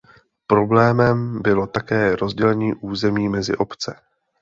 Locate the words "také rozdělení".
1.67-2.73